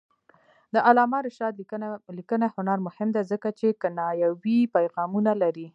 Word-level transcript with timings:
د 0.73 0.75
علامه 0.87 1.19
رشاد 1.27 1.53
لیکنی 2.21 2.47
هنر 2.55 2.77
مهم 2.87 3.09
دی 3.15 3.23
ځکه 3.31 3.47
چې 3.59 3.79
کنایوي 3.81 4.59
پیغامونه 4.75 5.31
لري. 5.41 5.67